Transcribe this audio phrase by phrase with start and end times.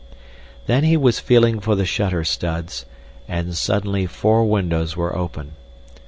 [0.65, 2.85] Then he was feeling for the shutter studs,
[3.27, 5.51] and suddenly four windows were open.